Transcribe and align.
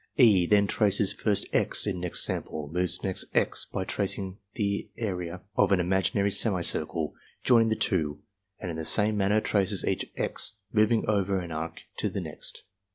E. 0.17 0.47
then 0.47 0.65
traces 0.65 1.13
first 1.13 1.45
"X" 1.53 1.85
in 1.85 1.99
next 1.99 2.23
sample, 2.25 2.67
moves 2.73 2.97
to 2.97 3.05
next 3.05 3.25
"X" 3.35 3.65
by 3.65 3.83
tracing 3.83 4.39
the 4.55 4.89
arc 4.99 5.43
of 5.55 5.71
an 5.71 5.79
imaginary 5.79 6.31
semicircle 6.31 7.13
joining 7.43 7.69
the 7.69 7.75
two, 7.75 8.19
and 8.59 8.71
in 8.71 8.77
the 8.77 8.83
same 8.83 9.15
manner 9.15 9.39
traces 9.39 9.85
each 9.85 10.09
"X," 10.15 10.53
moving 10.73 11.07
over 11.07 11.37
an 11.39 11.51
arc 11.51 11.81
tc 11.99 12.11
the 12.13 12.21
next. 12.21 12.63